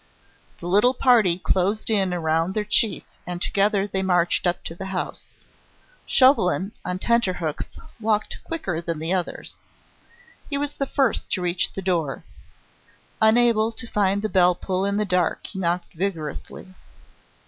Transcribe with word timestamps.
The 0.59 0.65
little 0.65 0.95
party 0.95 1.37
closed 1.37 1.91
in 1.91 2.11
around 2.11 2.55
their 2.55 2.63
chief 2.65 3.03
and 3.27 3.39
together 3.39 3.85
they 3.85 4.01
marched 4.01 4.47
up 4.47 4.63
to 4.63 4.73
the 4.73 4.87
house. 4.87 5.27
Chauvelin, 6.07 6.71
on 6.83 6.97
tenterhooks, 6.97 7.77
walked 7.99 8.43
quicker 8.43 8.81
than 8.81 8.97
the 8.97 9.13
others. 9.13 9.59
He 10.49 10.57
was 10.57 10.73
the 10.73 10.87
first 10.87 11.31
to 11.33 11.41
reach 11.43 11.71
the 11.73 11.83
door. 11.83 12.23
Unable 13.21 13.71
to 13.73 13.85
find 13.85 14.23
the 14.23 14.27
bell 14.27 14.55
pull 14.55 14.85
in 14.85 14.97
the 14.97 15.05
dark, 15.05 15.45
he 15.45 15.59
knocked 15.59 15.93
vigorously. 15.93 16.73